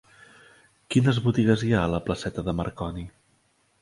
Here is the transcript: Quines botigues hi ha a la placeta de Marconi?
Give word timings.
Quines 0.95 1.19
botigues 1.27 1.65
hi 1.67 1.71
ha 1.75 1.83
a 1.85 1.91
la 1.97 2.03
placeta 2.09 2.49
de 2.49 2.57
Marconi? 2.63 3.07